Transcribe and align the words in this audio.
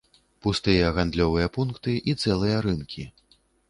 Пустыя 0.45 0.87
гандлёвыя 0.95 1.53
пункты 1.59 1.97
і 2.09 2.19
цэлыя 2.23 2.57
рынкі. 2.71 3.11